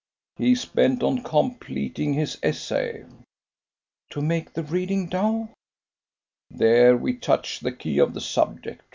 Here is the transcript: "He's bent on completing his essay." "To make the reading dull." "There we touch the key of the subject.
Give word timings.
"He's 0.35 0.65
bent 0.65 1.03
on 1.03 1.21
completing 1.21 2.13
his 2.15 2.39
essay." 2.41 3.05
"To 4.09 4.19
make 4.19 4.51
the 4.53 4.63
reading 4.63 5.07
dull." 5.07 5.49
"There 6.49 6.97
we 6.97 7.13
touch 7.13 7.59
the 7.59 7.71
key 7.71 7.99
of 7.99 8.15
the 8.15 8.21
subject. 8.21 8.81